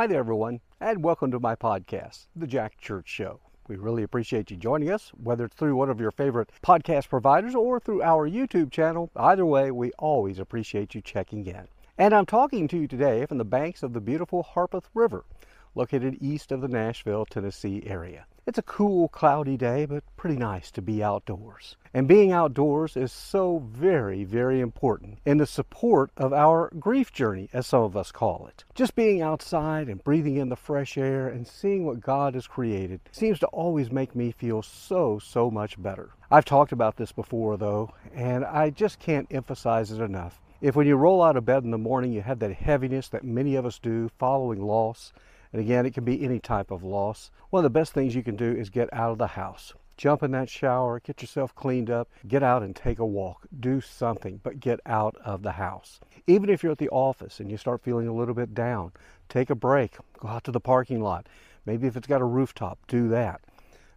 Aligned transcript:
Hi 0.00 0.06
there, 0.06 0.20
everyone, 0.20 0.60
and 0.80 1.04
welcome 1.04 1.30
to 1.30 1.38
my 1.38 1.54
podcast, 1.54 2.24
The 2.34 2.46
Jack 2.46 2.78
Church 2.78 3.06
Show. 3.06 3.38
We 3.68 3.76
really 3.76 4.02
appreciate 4.02 4.50
you 4.50 4.56
joining 4.56 4.90
us, 4.90 5.10
whether 5.10 5.44
it's 5.44 5.54
through 5.54 5.76
one 5.76 5.90
of 5.90 6.00
your 6.00 6.10
favorite 6.10 6.48
podcast 6.62 7.10
providers 7.10 7.54
or 7.54 7.78
through 7.78 8.00
our 8.02 8.26
YouTube 8.26 8.70
channel. 8.70 9.10
Either 9.14 9.44
way, 9.44 9.70
we 9.70 9.92
always 9.98 10.38
appreciate 10.38 10.94
you 10.94 11.02
checking 11.02 11.44
in. 11.44 11.68
And 11.98 12.14
I'm 12.14 12.24
talking 12.24 12.66
to 12.68 12.78
you 12.78 12.88
today 12.88 13.26
from 13.26 13.36
the 13.36 13.44
banks 13.44 13.82
of 13.82 13.92
the 13.92 14.00
beautiful 14.00 14.42
Harpeth 14.42 14.88
River, 14.94 15.26
located 15.74 16.16
east 16.22 16.50
of 16.50 16.62
the 16.62 16.68
Nashville, 16.68 17.26
Tennessee 17.26 17.82
area. 17.84 18.24
It's 18.50 18.58
a 18.58 18.62
cool, 18.62 19.06
cloudy 19.06 19.56
day, 19.56 19.86
but 19.86 20.02
pretty 20.16 20.34
nice 20.34 20.72
to 20.72 20.82
be 20.82 21.04
outdoors. 21.04 21.76
And 21.94 22.08
being 22.08 22.32
outdoors 22.32 22.96
is 22.96 23.12
so 23.12 23.60
very, 23.64 24.24
very 24.24 24.58
important 24.58 25.20
in 25.24 25.36
the 25.36 25.46
support 25.46 26.10
of 26.16 26.32
our 26.32 26.68
grief 26.76 27.12
journey, 27.12 27.48
as 27.52 27.68
some 27.68 27.84
of 27.84 27.96
us 27.96 28.10
call 28.10 28.48
it. 28.48 28.64
Just 28.74 28.96
being 28.96 29.22
outside 29.22 29.88
and 29.88 30.02
breathing 30.02 30.34
in 30.34 30.48
the 30.48 30.56
fresh 30.56 30.98
air 30.98 31.28
and 31.28 31.46
seeing 31.46 31.86
what 31.86 32.00
God 32.00 32.34
has 32.34 32.48
created 32.48 32.98
seems 33.12 33.38
to 33.38 33.46
always 33.46 33.92
make 33.92 34.16
me 34.16 34.32
feel 34.32 34.62
so, 34.62 35.20
so 35.20 35.48
much 35.48 35.80
better. 35.80 36.10
I've 36.28 36.44
talked 36.44 36.72
about 36.72 36.96
this 36.96 37.12
before, 37.12 37.56
though, 37.56 37.94
and 38.12 38.44
I 38.44 38.70
just 38.70 38.98
can't 38.98 39.28
emphasize 39.30 39.92
it 39.92 40.00
enough. 40.00 40.40
If 40.60 40.74
when 40.74 40.88
you 40.88 40.96
roll 40.96 41.22
out 41.22 41.36
of 41.36 41.46
bed 41.46 41.62
in 41.62 41.70
the 41.70 41.78
morning 41.78 42.12
you 42.12 42.22
have 42.22 42.40
that 42.40 42.52
heaviness 42.52 43.08
that 43.10 43.22
many 43.22 43.54
of 43.54 43.64
us 43.64 43.78
do 43.78 44.10
following 44.18 44.60
loss, 44.60 45.12
and 45.52 45.60
again, 45.60 45.86
it 45.86 45.94
can 45.94 46.04
be 46.04 46.22
any 46.24 46.38
type 46.38 46.70
of 46.70 46.84
loss. 46.84 47.30
One 47.50 47.64
of 47.64 47.72
the 47.72 47.78
best 47.78 47.92
things 47.92 48.14
you 48.14 48.22
can 48.22 48.36
do 48.36 48.52
is 48.52 48.70
get 48.70 48.92
out 48.92 49.12
of 49.12 49.18
the 49.18 49.26
house. 49.26 49.74
Jump 49.96 50.22
in 50.22 50.30
that 50.30 50.48
shower, 50.48 51.00
get 51.00 51.20
yourself 51.20 51.54
cleaned 51.54 51.90
up, 51.90 52.08
get 52.26 52.42
out 52.42 52.62
and 52.62 52.74
take 52.74 52.98
a 52.98 53.04
walk. 53.04 53.46
Do 53.58 53.80
something, 53.80 54.40
but 54.42 54.60
get 54.60 54.80
out 54.86 55.14
of 55.24 55.42
the 55.42 55.52
house. 55.52 56.00
Even 56.26 56.48
if 56.48 56.62
you're 56.62 56.72
at 56.72 56.78
the 56.78 56.88
office 56.88 57.40
and 57.40 57.50
you 57.50 57.58
start 57.58 57.82
feeling 57.82 58.08
a 58.08 58.14
little 58.14 58.32
bit 58.34 58.54
down, 58.54 58.92
take 59.28 59.50
a 59.50 59.54
break, 59.54 59.96
go 60.18 60.28
out 60.28 60.44
to 60.44 60.52
the 60.52 60.60
parking 60.60 61.02
lot. 61.02 61.26
Maybe 61.66 61.86
if 61.86 61.96
it's 61.96 62.06
got 62.06 62.22
a 62.22 62.24
rooftop, 62.24 62.78
do 62.88 63.08
that. 63.08 63.42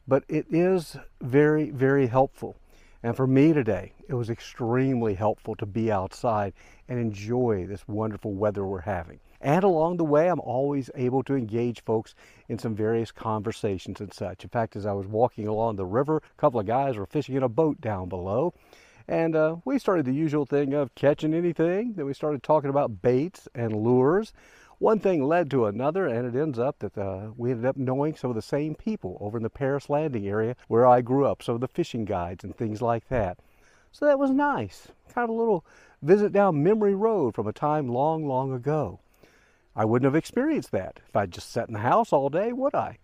But 0.05 0.25
it 0.27 0.47
is 0.49 0.97
very, 1.21 1.69
very 1.69 2.07
helpful. 2.07 2.57
And 3.03 3.17
for 3.17 3.27
me 3.27 3.51
today, 3.51 3.91
it 4.07 4.13
was 4.13 4.29
extremely 4.29 5.13
helpful 5.13 5.55
to 5.57 5.65
be 5.65 5.91
outside 5.91 6.53
and 6.87 6.97
enjoy 6.97 7.65
this 7.67 7.85
wonderful 7.85 8.33
weather 8.33 8.65
we're 8.65 8.79
having. 8.79 9.19
And 9.41 9.65
along 9.65 9.97
the 9.97 10.05
way, 10.05 10.29
I'm 10.29 10.39
always 10.39 10.89
able 10.95 11.21
to 11.23 11.35
engage 11.35 11.83
folks 11.83 12.15
in 12.47 12.57
some 12.57 12.75
various 12.75 13.11
conversations 13.11 13.99
and 13.99 14.13
such. 14.13 14.45
In 14.45 14.49
fact, 14.49 14.77
as 14.77 14.85
I 14.85 14.93
was 14.93 15.05
walking 15.05 15.47
along 15.47 15.75
the 15.75 15.85
river, 15.85 16.17
a 16.17 16.41
couple 16.41 16.61
of 16.61 16.65
guys 16.65 16.95
were 16.95 17.05
fishing 17.05 17.35
in 17.35 17.43
a 17.43 17.49
boat 17.49 17.81
down 17.81 18.07
below. 18.07 18.53
And 19.05 19.35
uh, 19.35 19.57
we 19.65 19.79
started 19.79 20.05
the 20.05 20.13
usual 20.13 20.45
thing 20.45 20.73
of 20.73 20.95
catching 20.95 21.33
anything. 21.33 21.95
Then 21.97 22.05
we 22.05 22.13
started 22.13 22.41
talking 22.41 22.69
about 22.69 23.01
baits 23.01 23.49
and 23.53 23.75
lures. 23.75 24.31
One 24.83 24.99
thing 24.99 25.23
led 25.23 25.49
to 25.51 25.65
another, 25.65 26.07
and 26.07 26.27
it 26.27 26.37
ends 26.37 26.59
up 26.59 26.79
that 26.79 26.97
uh, 26.97 27.31
we 27.37 27.51
ended 27.51 27.67
up 27.67 27.77
knowing 27.77 28.17
some 28.17 28.31
of 28.31 28.35
the 28.35 28.41
same 28.41 28.75
people 28.75 29.17
over 29.21 29.37
in 29.37 29.43
the 29.43 29.49
Paris 29.49 29.89
Landing 29.89 30.27
area 30.27 30.57
where 30.67 30.85
I 30.85 30.99
grew 30.99 31.25
up, 31.25 31.41
some 31.41 31.55
of 31.55 31.61
the 31.61 31.69
fishing 31.69 32.03
guides 32.03 32.43
and 32.43 32.53
things 32.53 32.81
like 32.81 33.07
that. 33.07 33.37
So 33.93 34.05
that 34.05 34.19
was 34.19 34.31
nice. 34.31 34.89
Kind 35.13 35.23
of 35.23 35.29
a 35.29 35.39
little 35.39 35.63
visit 36.01 36.33
down 36.33 36.61
memory 36.61 36.95
road 36.95 37.33
from 37.33 37.47
a 37.47 37.53
time 37.53 37.87
long, 37.87 38.27
long 38.27 38.51
ago. 38.51 38.99
I 39.73 39.85
wouldn't 39.85 40.05
have 40.05 40.17
experienced 40.17 40.71
that 40.71 40.99
if 41.07 41.15
I'd 41.15 41.31
just 41.31 41.49
sat 41.49 41.69
in 41.69 41.73
the 41.73 41.79
house 41.79 42.11
all 42.11 42.27
day, 42.27 42.51
would 42.51 42.75
I? 42.75 42.97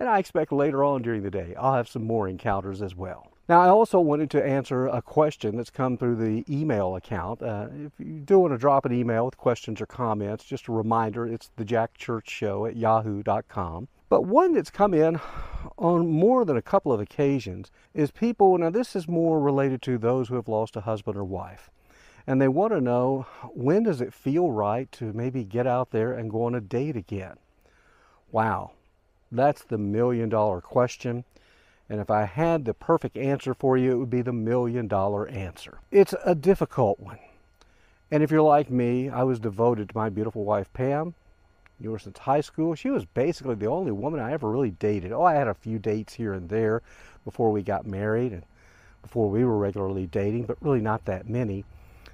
And 0.00 0.08
I 0.08 0.20
expect 0.20 0.50
later 0.50 0.82
on 0.82 1.02
during 1.02 1.24
the 1.24 1.30
day 1.30 1.54
I'll 1.58 1.74
have 1.74 1.90
some 1.90 2.04
more 2.04 2.26
encounters 2.26 2.80
as 2.80 2.94
well. 2.96 3.30
Now, 3.48 3.62
I 3.62 3.68
also 3.68 3.98
wanted 3.98 4.30
to 4.32 4.44
answer 4.44 4.86
a 4.86 5.00
question 5.00 5.56
that's 5.56 5.70
come 5.70 5.96
through 5.96 6.16
the 6.16 6.44
email 6.48 6.96
account. 6.96 7.42
Uh, 7.42 7.68
if 7.86 7.92
you 7.98 8.20
do 8.20 8.40
want 8.40 8.52
to 8.52 8.58
drop 8.58 8.84
an 8.84 8.92
email 8.92 9.24
with 9.24 9.38
questions 9.38 9.80
or 9.80 9.86
comments, 9.86 10.44
just 10.44 10.68
a 10.68 10.72
reminder 10.72 11.26
it's 11.26 11.50
the 11.56 11.64
Jack 11.64 11.96
Church 11.96 12.28
Show 12.28 12.66
at 12.66 12.76
yahoo.com. 12.76 13.88
But 14.10 14.26
one 14.26 14.52
that's 14.52 14.70
come 14.70 14.92
in 14.92 15.18
on 15.78 16.10
more 16.10 16.44
than 16.44 16.58
a 16.58 16.62
couple 16.62 16.92
of 16.92 17.00
occasions 17.00 17.70
is 17.94 18.10
people, 18.10 18.58
now 18.58 18.68
this 18.68 18.94
is 18.94 19.08
more 19.08 19.40
related 19.40 19.80
to 19.82 19.96
those 19.96 20.28
who 20.28 20.34
have 20.34 20.48
lost 20.48 20.76
a 20.76 20.82
husband 20.82 21.16
or 21.16 21.24
wife 21.24 21.70
and 22.28 22.42
they 22.42 22.48
want 22.48 22.74
to 22.74 22.80
know 22.80 23.24
when 23.54 23.84
does 23.84 24.02
it 24.02 24.12
feel 24.12 24.50
right 24.50 24.92
to 24.92 25.14
maybe 25.14 25.44
get 25.44 25.66
out 25.66 25.92
there 25.92 26.12
and 26.12 26.30
go 26.30 26.44
on 26.44 26.54
a 26.54 26.60
date 26.60 26.94
again? 26.94 27.38
Wow, 28.30 28.72
that's 29.32 29.64
the 29.64 29.78
million 29.78 30.28
dollar 30.28 30.60
question. 30.60 31.24
And 31.90 32.00
if 32.00 32.10
I 32.10 32.24
had 32.24 32.64
the 32.64 32.74
perfect 32.74 33.16
answer 33.16 33.54
for 33.54 33.76
you, 33.76 33.92
it 33.92 33.96
would 33.96 34.10
be 34.10 34.22
the 34.22 34.32
million 34.32 34.88
dollar 34.88 35.26
answer. 35.28 35.78
It's 35.90 36.14
a 36.24 36.34
difficult 36.34 37.00
one. 37.00 37.18
And 38.10 38.22
if 38.22 38.30
you're 38.30 38.42
like 38.42 38.70
me, 38.70 39.08
I 39.08 39.22
was 39.22 39.38
devoted 39.38 39.88
to 39.88 39.96
my 39.96 40.08
beautiful 40.08 40.44
wife, 40.44 40.72
Pam. 40.72 41.14
Knew 41.80 41.92
her 41.92 41.98
since 41.98 42.18
high 42.18 42.40
school. 42.40 42.74
She 42.74 42.90
was 42.90 43.04
basically 43.04 43.54
the 43.54 43.66
only 43.66 43.92
woman 43.92 44.20
I 44.20 44.32
ever 44.32 44.50
really 44.50 44.72
dated. 44.72 45.12
Oh, 45.12 45.22
I 45.22 45.34
had 45.34 45.48
a 45.48 45.54
few 45.54 45.78
dates 45.78 46.14
here 46.14 46.32
and 46.32 46.48
there 46.48 46.82
before 47.24 47.52
we 47.52 47.62
got 47.62 47.86
married 47.86 48.32
and 48.32 48.42
before 49.02 49.30
we 49.30 49.44
were 49.44 49.56
regularly 49.56 50.06
dating, 50.06 50.44
but 50.44 50.60
really 50.60 50.80
not 50.80 51.04
that 51.04 51.28
many. 51.28 51.64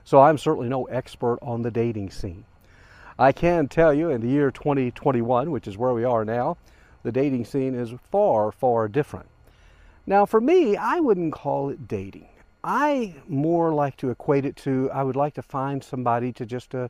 So 0.04 0.20
I'm 0.20 0.36
certainly 0.36 0.68
no 0.68 0.84
expert 0.84 1.38
on 1.40 1.62
the 1.62 1.70
dating 1.70 2.10
scene. 2.10 2.44
I 3.18 3.32
can 3.32 3.68
tell 3.68 3.94
you 3.94 4.10
in 4.10 4.20
the 4.20 4.28
year 4.28 4.50
2021, 4.50 5.50
which 5.50 5.66
is 5.66 5.78
where 5.78 5.94
we 5.94 6.04
are 6.04 6.24
now, 6.24 6.58
the 7.04 7.12
dating 7.12 7.44
scene 7.44 7.74
is 7.74 7.94
far, 8.10 8.52
far 8.52 8.88
different. 8.88 9.26
Now, 10.06 10.26
for 10.26 10.40
me, 10.40 10.76
I 10.76 11.00
wouldn't 11.00 11.32
call 11.32 11.70
it 11.70 11.88
dating. 11.88 12.28
I 12.62 13.14
more 13.26 13.72
like 13.72 13.96
to 13.98 14.10
equate 14.10 14.44
it 14.44 14.56
to 14.56 14.90
I 14.90 15.02
would 15.02 15.16
like 15.16 15.34
to 15.34 15.42
find 15.42 15.82
somebody 15.82 16.32
to 16.32 16.46
just 16.46 16.74
uh, 16.74 16.88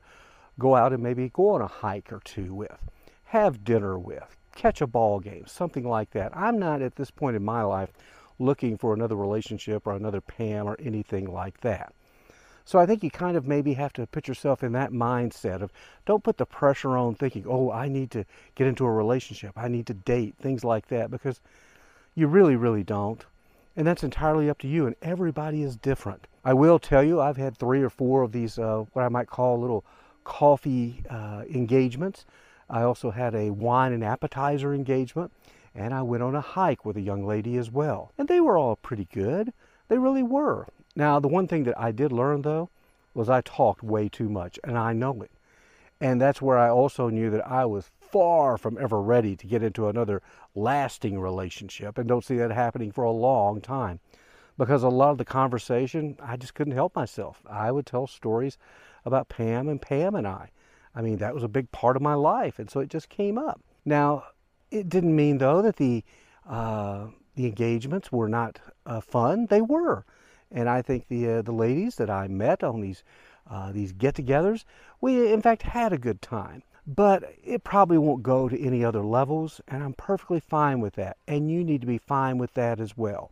go 0.59 0.75
out 0.75 0.93
and 0.93 1.03
maybe 1.03 1.29
go 1.29 1.51
on 1.51 1.61
a 1.61 1.67
hike 1.67 2.13
or 2.13 2.21
two 2.25 2.55
with, 2.55 2.77
have 3.25 3.65
dinner 3.65 3.99
with, 3.99 4.37
catch 4.55 4.81
a 4.81 4.87
ball 4.87 5.21
game, 5.21 5.47
something 5.47 5.87
like 5.87 6.11
that. 6.11 6.37
I'm 6.37 6.59
not 6.59 6.83
at 6.83 6.97
this 6.97 7.11
point 7.11 7.37
in 7.37 7.45
my 7.45 7.63
life 7.63 7.93
looking 8.39 8.77
for 8.77 8.95
another 8.95 9.17
relationship 9.17 9.87
or 9.87 9.95
another 9.95 10.21
Pam 10.21 10.67
or 10.67 10.77
anything 10.81 11.33
like 11.33 11.61
that. 11.61 11.93
So 12.65 12.79
I 12.79 12.87
think 12.87 13.03
you 13.05 13.11
kind 13.11 13.37
of 13.37 13.47
maybe 13.47 13.75
have 13.75 13.93
to 13.95 14.07
put 14.07 14.27
yourself 14.27 14.65
in 14.65 14.73
that 14.73 14.91
mindset 14.91 15.61
of 15.61 15.71
don't 16.07 16.25
put 16.25 16.39
the 16.39 16.47
pressure 16.47 16.97
on 16.97 17.15
thinking, 17.15 17.45
oh, 17.47 17.71
I 17.71 17.89
need 17.89 18.11
to 18.13 18.25
get 18.55 18.67
into 18.67 18.87
a 18.87 18.91
relationship, 18.91 19.53
I 19.57 19.69
need 19.69 19.87
to 19.87 19.95
date, 19.95 20.35
things 20.41 20.65
like 20.65 20.89
that, 20.89 21.11
because 21.11 21.41
you 22.15 22.27
really, 22.27 22.57
really 22.57 22.83
don't. 22.83 23.25
And 23.77 23.87
that's 23.87 24.05
entirely 24.05 24.49
up 24.49 24.59
to 24.59 24.69
you, 24.69 24.87
and 24.87 24.95
everybody 25.03 25.63
is 25.63 25.77
different. 25.77 26.27
I 26.45 26.55
will 26.55 26.79
tell 26.79 27.03
you, 27.03 27.21
I've 27.21 27.37
had 27.37 27.57
three 27.57 27.83
or 27.83 27.91
four 27.91 28.23
of 28.23 28.33
these, 28.33 28.59
uh, 28.59 28.85
what 28.93 29.03
I 29.03 29.09
might 29.09 29.27
call 29.27 29.61
little 29.61 29.85
coffee 30.23 31.03
uh, 31.11 31.43
engagements. 31.51 32.25
I 32.71 32.83
also 32.83 33.11
had 33.11 33.35
a 33.35 33.51
wine 33.51 33.93
and 33.93 34.05
appetizer 34.05 34.73
engagement, 34.73 35.33
and 35.75 35.93
I 35.93 36.03
went 36.03 36.23
on 36.23 36.35
a 36.35 36.41
hike 36.41 36.85
with 36.85 36.97
a 36.97 37.03
young 37.03 37.27
lady 37.27 37.57
as 37.57 37.71
well. 37.71 38.13
And 38.17 38.29
they 38.29 38.41
were 38.41 38.57
all 38.57 38.77
pretty 38.77 39.09
good. 39.13 39.53
They 39.89 39.99
really 39.99 40.23
were. 40.23 40.67
Now, 40.97 41.19
the 41.19 41.29
one 41.29 41.49
thing 41.49 41.65
that 41.65 41.79
I 41.79 41.91
did 41.91 42.13
learn 42.13 42.43
though 42.43 42.71
was 43.13 43.29
I 43.29 43.41
talked 43.41 43.83
way 43.83 44.09
too 44.09 44.29
much, 44.29 44.59
and 44.65 44.79
I 44.79 44.93
know 44.93 45.23
it. 45.23 45.31
And 46.01 46.21
that's 46.21 46.43
where 46.43 46.59
I 46.59 46.69
also 46.69 47.09
knew 47.09 47.31
that 47.31 47.47
I 47.47 47.65
was 47.65 47.91
far 48.15 48.57
from 48.57 48.79
ever 48.79 49.03
ready 49.03 49.35
to 49.35 49.45
get 49.45 49.61
into 49.61 49.89
another 49.89 50.23
lasting 50.55 51.19
relationship 51.19 51.99
and 51.99 52.07
don't 52.07 52.25
see 52.25 52.37
that 52.37 52.53
happening 52.53 52.93
for 52.93 53.03
a 53.03 53.11
long 53.11 53.61
time. 53.61 53.99
Because 54.57 54.85
a 54.85 54.89
lot 54.89 55.11
of 55.11 55.19
the 55.19 55.25
conversation, 55.25 56.17
I 56.23 56.37
just 56.37 56.55
couldn't 56.55 56.75
help 56.75 56.95
myself. 56.95 57.43
I 57.51 57.73
would 57.73 57.87
tell 57.87 58.07
stories 58.07 58.57
about 59.05 59.29
Pam 59.29 59.69
and 59.69 59.83
Pam 59.83 60.15
and 60.15 60.29
I. 60.29 60.53
I 60.95 61.03
mean, 61.03 61.17
that 61.17 61.35
was 61.35 61.43
a 61.43 61.49
big 61.49 61.73
part 61.73 61.97
of 61.97 62.03
my 62.03 62.15
life, 62.15 62.61
and 62.61 62.71
so 62.71 62.79
it 62.79 62.89
just 62.89 63.09
came 63.09 63.37
up. 63.37 63.61
Now, 63.85 64.27
it 64.71 64.89
didn't 64.89 65.17
mean 65.17 65.39
though 65.39 65.61
that 65.63 65.75
the 65.75 66.05
uh, 66.49 67.09
the 67.35 67.47
engagements 67.47 68.13
were 68.13 68.29
not 68.29 68.61
uh, 68.87 69.01
fun. 69.01 69.47
They 69.47 69.61
were. 69.61 70.05
And 70.53 70.69
I 70.69 70.83
think 70.83 71.09
the 71.09 71.29
uh, 71.29 71.43
the 71.43 71.51
ladies 71.67 71.97
that 71.97 72.11
I 72.11 72.29
met 72.29 72.63
on 72.63 72.81
these 72.81 73.03
uh, 73.51 73.73
these 73.73 73.93
get-togethers, 73.93 74.65
we 75.01 75.33
in 75.33 75.43
fact 75.43 75.63
had 75.63 75.93
a 75.93 75.99
good 75.99 76.23
time. 76.23 76.63
But 76.87 77.35
it 77.43 77.65
probably 77.65 77.99
won't 77.99 78.23
go 78.23 78.49
to 78.49 78.61
any 78.61 78.85
other 78.85 79.03
levels, 79.03 79.61
and 79.69 79.83
I'm 79.83 79.95
perfectly 79.95 80.41
fine 80.41 80.81
with 80.81 80.95
that. 80.95 81.17
And 81.27 81.51
you 81.51 81.65
need 81.65 81.81
to 81.81 81.87
be 81.87 81.99
fine 81.99 82.37
with 82.37 82.53
that 82.55 82.79
as 82.79 82.97
well. 82.97 83.31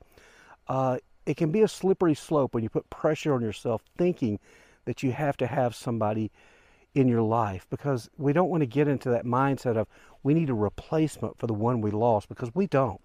Uh, 0.69 0.99
it 1.27 1.37
can 1.37 1.51
be 1.51 1.63
a 1.63 1.69
slippery 1.69 2.15
slope 2.15 2.55
when 2.55 2.63
you 2.63 2.71
put 2.71 2.89
pressure 2.89 3.35
on 3.35 3.43
yourself, 3.43 3.83
thinking 3.97 4.39
that 4.87 5.03
you 5.03 5.13
have 5.13 5.37
to 5.37 5.47
have 5.47 5.75
somebody 5.75 6.31
in 6.95 7.09
your 7.09 7.23
life 7.23 7.67
because 7.71 8.11
we 8.19 8.33
don't 8.33 8.51
want 8.51 8.61
to 8.61 8.67
get 8.67 8.89
into 8.89 9.09
that 9.11 9.25
mindset 9.25 9.77
of 9.77 9.87
we 10.23 10.35
need 10.35 10.51
a 10.51 10.55
replacement 10.55 11.39
for 11.39 11.47
the 11.47 11.55
one 11.55 11.81
we 11.81 11.91
lost 11.91 12.29
because 12.29 12.55
we 12.55 12.67
don't. 12.67 13.01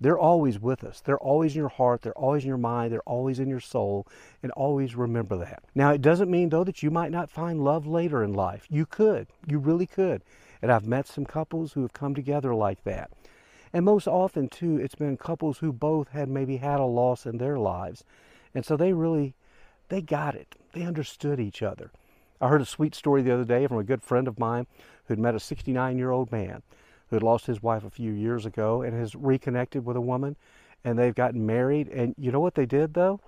They're 0.00 0.18
always 0.18 0.60
with 0.60 0.84
us. 0.84 1.00
They're 1.00 1.18
always 1.18 1.54
in 1.54 1.60
your 1.60 1.68
heart. 1.68 2.02
They're 2.02 2.12
always 2.12 2.44
in 2.44 2.48
your 2.48 2.56
mind. 2.56 2.92
They're 2.92 3.00
always 3.00 3.40
in 3.40 3.48
your 3.48 3.60
soul. 3.60 4.06
And 4.42 4.52
always 4.52 4.94
remember 4.94 5.36
that. 5.38 5.64
Now, 5.74 5.90
it 5.90 6.02
doesn't 6.02 6.30
mean, 6.30 6.50
though, 6.50 6.64
that 6.64 6.82
you 6.82 6.90
might 6.90 7.10
not 7.10 7.30
find 7.30 7.64
love 7.64 7.86
later 7.86 8.22
in 8.22 8.32
life. 8.32 8.66
You 8.70 8.86
could. 8.86 9.26
You 9.46 9.58
really 9.58 9.86
could. 9.86 10.22
And 10.62 10.70
I've 10.70 10.86
met 10.86 11.06
some 11.06 11.24
couples 11.24 11.72
who 11.72 11.82
have 11.82 11.92
come 11.92 12.14
together 12.14 12.54
like 12.54 12.84
that. 12.84 13.10
And 13.72 13.84
most 13.84 14.06
often, 14.06 14.48
too, 14.48 14.78
it's 14.78 14.94
been 14.94 15.16
couples 15.16 15.58
who 15.58 15.72
both 15.72 16.08
had 16.10 16.28
maybe 16.28 16.56
had 16.58 16.80
a 16.80 16.84
loss 16.84 17.26
in 17.26 17.38
their 17.38 17.58
lives. 17.58 18.04
And 18.54 18.64
so 18.64 18.76
they 18.76 18.92
really, 18.92 19.34
they 19.88 20.00
got 20.00 20.34
it. 20.34 20.54
They 20.72 20.82
understood 20.82 21.40
each 21.40 21.62
other. 21.62 21.90
I 22.40 22.48
heard 22.48 22.62
a 22.62 22.66
sweet 22.66 22.94
story 22.94 23.22
the 23.22 23.34
other 23.34 23.44
day 23.44 23.66
from 23.66 23.78
a 23.78 23.84
good 23.84 24.02
friend 24.02 24.28
of 24.28 24.38
mine 24.38 24.66
who'd 25.06 25.18
met 25.18 25.34
a 25.34 25.40
69 25.40 25.98
year 25.98 26.10
old 26.10 26.30
man 26.30 26.62
who 27.08 27.16
had 27.16 27.22
lost 27.22 27.46
his 27.46 27.62
wife 27.62 27.84
a 27.84 27.90
few 27.90 28.12
years 28.12 28.46
ago 28.46 28.82
and 28.82 28.94
has 28.94 29.14
reconnected 29.14 29.84
with 29.84 29.96
a 29.96 30.00
woman 30.00 30.36
and 30.84 30.98
they've 30.98 31.14
gotten 31.14 31.46
married. 31.46 31.88
And 31.88 32.14
you 32.18 32.30
know 32.30 32.40
what 32.40 32.54
they 32.54 32.66
did 32.66 32.94
though? 32.94 33.20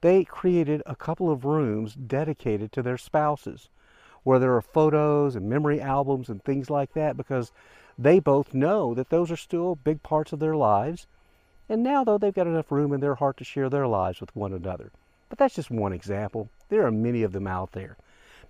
They 0.00 0.24
created 0.24 0.82
a 0.86 0.96
couple 0.96 1.30
of 1.30 1.44
rooms 1.44 1.94
dedicated 1.94 2.72
to 2.72 2.82
their 2.82 2.96
spouses 2.96 3.68
where 4.22 4.38
there 4.38 4.54
are 4.54 4.62
photos 4.62 5.36
and 5.36 5.48
memory 5.48 5.80
albums 5.80 6.28
and 6.28 6.42
things 6.42 6.70
like 6.70 6.92
that 6.94 7.16
because 7.16 7.52
they 7.98 8.18
both 8.18 8.54
know 8.54 8.94
that 8.94 9.10
those 9.10 9.30
are 9.30 9.36
still 9.36 9.74
big 9.74 10.02
parts 10.02 10.32
of 10.32 10.38
their 10.38 10.56
lives. 10.56 11.06
And 11.68 11.82
now, 11.82 12.02
though, 12.04 12.18
they've 12.18 12.34
got 12.34 12.46
enough 12.46 12.72
room 12.72 12.92
in 12.92 13.00
their 13.00 13.14
heart 13.14 13.36
to 13.38 13.44
share 13.44 13.68
their 13.68 13.86
lives 13.86 14.20
with 14.20 14.34
one 14.34 14.52
another. 14.52 14.90
But 15.28 15.38
that's 15.38 15.54
just 15.54 15.70
one 15.70 15.92
example. 15.92 16.48
There 16.68 16.86
are 16.86 16.90
many 16.90 17.22
of 17.22 17.32
them 17.32 17.46
out 17.46 17.72
there. 17.72 17.96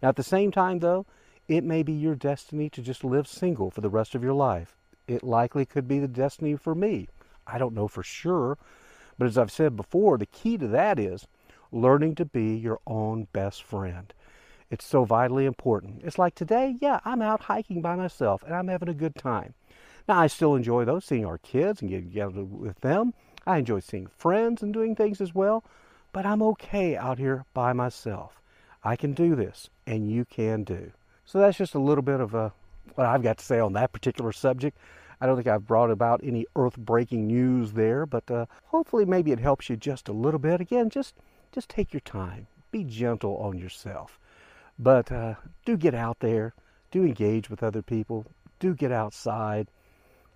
Now, 0.03 0.09
at 0.09 0.17
the 0.17 0.23
same 0.23 0.51
time, 0.51 0.79
though, 0.79 1.05
it 1.51 1.65
may 1.65 1.83
be 1.83 1.93
your 1.93 2.15
destiny 2.15 2.71
to 2.71 2.81
just 2.81 3.03
live 3.03 3.27
single 3.27 3.73
for 3.73 3.81
the 3.81 3.89
rest 3.89 4.15
of 4.15 4.23
your 4.23 4.35
life. 4.35 4.77
It 5.09 5.25
likely 5.25 5.67
could 5.67 5.89
be 5.89 5.99
the 5.99 6.07
destiny 6.07 6.55
for 6.55 6.77
me. 6.77 7.09
I 7.45 7.59
don't 7.59 7.75
know 7.75 7.89
for 7.89 8.05
sure. 8.05 8.57
But 9.19 9.27
as 9.27 9.37
I've 9.37 9.51
said 9.51 9.75
before, 9.75 10.17
the 10.17 10.27
key 10.27 10.57
to 10.59 10.69
that 10.69 11.01
is 11.01 11.27
learning 11.73 12.15
to 12.15 12.25
be 12.25 12.55
your 12.55 12.79
own 12.87 13.27
best 13.33 13.65
friend. 13.65 14.15
It's 14.71 14.85
so 14.85 15.03
vitally 15.03 15.45
important. 15.45 16.03
It's 16.05 16.21
like 16.21 16.37
today, 16.37 16.77
yeah, 16.81 17.01
I'm 17.05 17.21
out 17.21 17.41
hiking 17.41 17.83
by 17.83 17.97
myself 17.97 18.45
and 18.45 18.55
I'm 18.55 18.69
having 18.69 18.89
a 18.89 18.95
good 18.95 19.17
time. 19.17 19.55
Now, 20.07 20.21
I 20.21 20.29
still 20.29 20.55
enjoy 20.55 20.85
those, 20.85 21.05
seeing 21.05 21.27
our 21.27 21.39
kids 21.39 21.81
and 21.81 21.91
getting 21.91 22.11
together 22.11 22.45
with 22.45 22.81
them. 22.81 23.13
I 23.45 23.59
enjoy 23.59 23.81
seeing 23.81 24.07
friends 24.07 24.63
and 24.63 24.73
doing 24.73 24.95
things 24.95 25.21
as 25.21 25.35
well, 25.35 25.65
but 26.13 26.25
I'm 26.25 26.43
okay 26.43 26.97
out 26.97 27.19
here 27.19 27.45
by 27.55 27.73
myself. 27.73 28.41
I 28.85 28.95
can 28.95 29.15
do 29.15 29.35
this, 29.35 29.69
and 29.85 30.09
you 30.09 30.25
can 30.25 30.63
do. 30.63 30.93
So 31.31 31.39
that's 31.39 31.57
just 31.57 31.77
a 31.77 31.79
little 31.79 32.03
bit 32.03 32.19
of 32.19 32.35
uh, 32.35 32.51
what 32.97 33.07
I've 33.07 33.23
got 33.23 33.39
to 33.39 33.45
say 33.45 33.61
on 33.61 33.75
that 33.75 33.93
particular 33.93 34.33
subject. 34.33 34.77
I 35.21 35.27
don't 35.27 35.37
think 35.37 35.47
I've 35.47 35.65
brought 35.65 35.93
about 35.93 36.23
any 36.25 36.45
earth-breaking 36.57 37.29
news 37.29 37.71
there, 37.71 38.05
but 38.05 38.29
uh, 38.29 38.47
hopefully 38.65 39.05
maybe 39.05 39.31
it 39.31 39.39
helps 39.39 39.71
you 39.71 39.77
just 39.77 40.09
a 40.09 40.13
little 40.13 40.41
bit. 40.41 40.61
Again, 40.61 40.91
just 40.91 41.15
just 41.53 41.69
take 41.69 41.93
your 41.93 42.01
time. 42.01 42.49
Be 42.73 42.83
gentle 42.83 43.37
on 43.37 43.57
yourself. 43.59 44.19
But 44.77 45.13
uh, 45.13 45.35
do 45.65 45.77
get 45.77 45.95
out 45.95 46.19
there, 46.19 46.53
do 46.91 47.05
engage 47.05 47.49
with 47.49 47.63
other 47.63 47.83
people, 47.83 48.27
do 48.59 48.75
get 48.75 48.91
outside, 48.91 49.69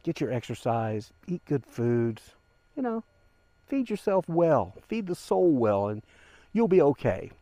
get 0.05 0.20
your 0.20 0.32
exercise, 0.32 1.11
eat 1.26 1.43
good 1.44 1.67
foods, 1.67 2.23
you 2.76 2.82
know, 2.82 3.02
feed 3.67 3.90
yourself 3.90 4.29
well, 4.29 4.76
feed 4.87 5.08
the 5.08 5.17
soul 5.17 5.50
well, 5.50 5.88
and 5.88 6.02
you'll 6.52 6.69
be 6.69 6.82
okay. 6.82 7.32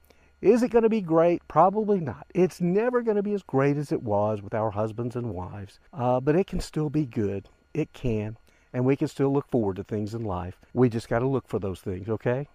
Is 0.43 0.65
it 0.65 0.73
going 0.73 0.83
to 0.83 0.89
be 0.89 1.01
great? 1.01 1.47
Probably 1.47 2.01
not. 2.01 2.27
It's 2.35 2.61
never 2.61 3.01
going 3.01 3.17
to 3.17 3.23
be 3.23 3.33
as 3.33 3.45
great 3.45 3.77
as 3.77 3.93
it 3.93 4.03
was 4.03 4.43
with 4.43 4.55
our 4.55 4.73
husbands 4.73 5.15
and 5.15 5.31
wives, 5.31 5.79
uh, 5.93 6.19
but 6.19 6.35
it 6.35 6.49
can 6.49 6.59
still 6.59 6.91
be 6.91 7.07
good. 7.07 7.49
It 7.73 7.93
can, 7.93 8.37
and 8.73 8.85
we 8.85 8.97
can 8.97 9.07
still 9.07 9.33
look 9.33 9.49
forward 9.49 9.77
to 9.77 9.85
things 9.85 10.15
in 10.15 10.25
life. 10.25 10.59
We 10.75 10.89
just 10.89 11.09
got 11.09 11.21
to 11.21 11.29
look 11.29 11.47
for 11.47 11.61
those 11.61 11.81
things, 11.81 12.09
okay? 12.09 12.49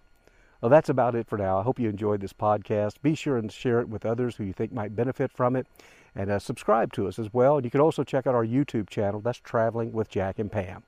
Well, 0.60 0.68
that's 0.68 0.90
about 0.90 1.14
it 1.14 1.26
for 1.26 1.38
now. 1.38 1.58
I 1.58 1.62
hope 1.62 1.80
you 1.80 1.88
enjoyed 1.88 2.20
this 2.20 2.34
podcast. 2.34 3.00
Be 3.00 3.14
sure 3.14 3.38
and 3.38 3.50
share 3.50 3.80
it 3.80 3.88
with 3.88 4.04
others 4.04 4.36
who 4.36 4.44
you 4.44 4.52
think 4.52 4.70
might 4.70 4.94
benefit 4.94 5.32
from 5.32 5.56
it. 5.56 5.66
And 6.14 6.30
uh, 6.30 6.40
subscribe 6.40 6.92
to 6.92 7.08
us 7.08 7.18
as 7.18 7.32
well. 7.32 7.56
And 7.56 7.64
you 7.64 7.70
can 7.70 7.80
also 7.80 8.04
check 8.04 8.26
out 8.26 8.34
our 8.34 8.44
YouTube 8.44 8.90
channel. 8.90 9.22
That's 9.22 9.38
Traveling 9.38 9.92
with 9.92 10.10
Jack 10.10 10.38
and 10.38 10.52
Pam. 10.52 10.82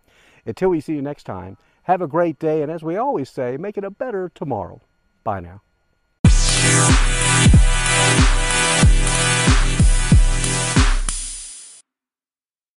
Until 0.45 0.69
we 0.69 0.81
see 0.81 0.97
you 0.97 1.03
next 1.03 1.25
time, 1.25 1.57
have 1.85 2.03
a 2.03 2.09
great 2.09 2.39
day. 2.39 2.61
And 2.61 2.71
as 2.71 2.83
we 2.83 2.97
always 2.97 3.31
say, 3.31 3.57
make 3.57 3.79
it 3.79 3.85
a 3.85 3.91
better 3.91 4.31
tomorrow. 4.35 4.83
Bye 5.25 5.41
now. 5.41 5.63